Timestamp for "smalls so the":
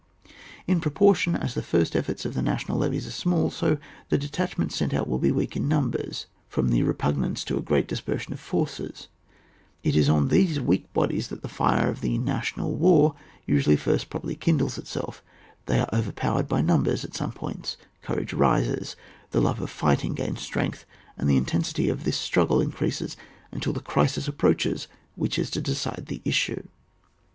3.11-4.17